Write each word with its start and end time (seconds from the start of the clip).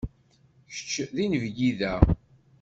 Kečč 0.73 0.91
d 1.15 1.17
inebgi 1.23 1.71
da. 1.79 1.93